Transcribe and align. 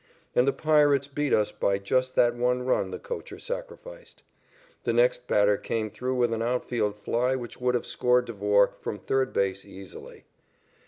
And 0.33 0.47
the 0.47 0.51
Pirates 0.51 1.07
beat 1.07 1.31
us 1.31 1.51
by 1.51 1.77
just 1.77 2.15
that 2.15 2.33
one 2.33 2.63
run 2.63 2.89
the 2.89 2.97
coacher 2.97 3.37
sacrificed. 3.37 4.23
The 4.83 4.93
next 4.93 5.27
batter 5.27 5.57
came 5.57 5.91
through 5.91 6.15
with 6.15 6.33
an 6.33 6.41
outfield 6.41 6.95
fly 6.95 7.35
which 7.35 7.61
would 7.61 7.75
have 7.75 7.85
scored 7.85 8.25
Devore 8.25 8.71
from 8.79 8.97
third 8.97 9.31
base 9.31 9.63
easily. 9.63 10.23